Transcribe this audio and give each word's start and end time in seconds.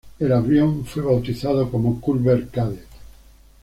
El 0.17 0.33
avión 0.33 0.83
fue 0.83 1.03
bautizado 1.03 1.69
como 1.69 2.01
Culver 2.01 2.47
Cadet. 2.49 2.87